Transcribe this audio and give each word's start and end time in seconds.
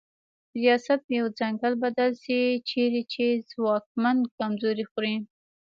ریاست 0.59 0.97
په 1.05 1.11
یو 1.19 1.27
ځنګل 1.39 1.73
بدل 1.83 2.11
سي 2.23 2.39
چیري 2.69 3.03
چي 3.13 3.27
ځواکمن 3.51 4.17
کمزوري 4.37 4.85
خوري 4.91 5.15